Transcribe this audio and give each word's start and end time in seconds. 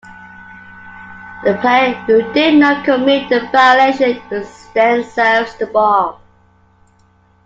The 1.43 1.53
player 1.61 1.93
who 2.07 2.33
did 2.33 2.55
not 2.55 2.83
commit 2.83 3.29
the 3.29 3.41
violation 3.51 4.19
then 4.73 5.03
serves 5.03 5.55
the 5.57 5.67
ball. 5.71 6.19